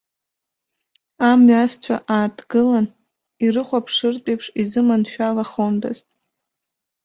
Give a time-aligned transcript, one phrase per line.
[1.29, 2.85] Амҩасцәа ааҭгылан
[3.43, 5.97] ирыхәаԥшыртә еиԥш изыманшәалахондаз!